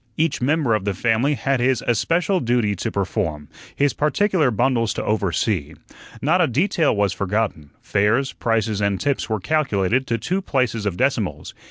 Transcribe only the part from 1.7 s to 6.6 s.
especial duty to perform, his particular bundles to oversee. Not a